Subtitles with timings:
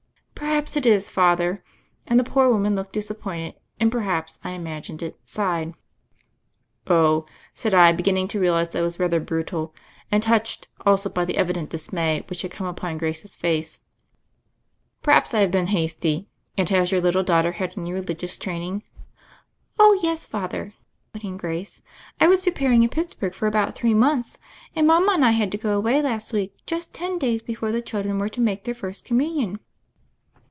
[0.51, 1.09] "Perhaps it is.
[1.09, 1.63] Father."
[2.05, 5.73] And the poor woman looked disappointed, and, perhaps I im agined it, sighed.
[6.87, 9.73] "Oh," said I, beginning to realize that I was rather brutal,
[10.11, 13.79] and touched, also, by the evi dent dismay which had come upon Grace's face,
[15.01, 16.27] "perhaps I have been hasty;
[16.57, 18.83] and has your little daughter had any religious training?"
[19.79, 20.73] "Oh, yes, Father,"
[21.13, 21.81] put in Grace;
[22.19, 24.37] "I was pre paring in Pittsburgh for about three months,
[24.75, 27.81] and mama and I had to go away last week just ten days before the
[27.81, 29.59] children were to make their First Communion."